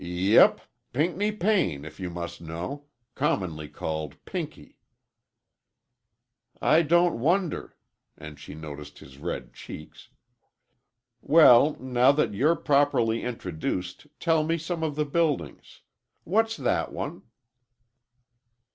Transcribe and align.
"Yep. 0.03 0.61
Pinckney 0.93 1.31
Payne, 1.31 1.85
if 1.85 1.99
you 1.99 2.09
must 2.09 2.41
know. 2.41 2.85
Commonly 3.13 3.69
called 3.69 4.15
Pinky." 4.25 4.79
"I 6.59 6.81
don't 6.81 7.19
wonder," 7.19 7.75
and 8.17 8.39
she 8.39 8.55
noticed 8.55 8.97
his 8.97 9.19
red 9.19 9.53
cheeks. 9.53 10.09
"Well, 11.21 11.75
now 11.79 12.11
that 12.13 12.33
you're 12.33 12.55
properly 12.55 13.21
introduced, 13.21 14.07
tell 14.19 14.43
me 14.43 14.57
some 14.57 14.81
of 14.81 14.95
the 14.95 15.05
buildings. 15.05 15.81
What's 16.23 16.57
that 16.57 16.91
one?" 16.91 17.21